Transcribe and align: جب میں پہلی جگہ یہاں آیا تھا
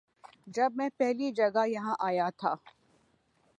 جب 0.47 0.71
میں 0.75 0.87
پہلی 0.97 1.31
جگہ 1.31 1.67
یہاں 1.67 1.95
آیا 1.99 2.29
تھا 2.37 2.53